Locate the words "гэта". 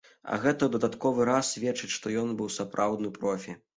0.45-0.57